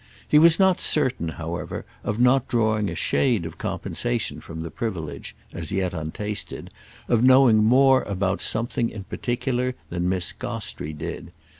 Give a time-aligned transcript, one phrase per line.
[0.27, 5.35] He was not certain, however, of not drawing a shade of compensation from the privilege,
[5.53, 6.71] as yet untasted,
[7.07, 11.31] of knowing more about something in particular than Miss Gostrey did.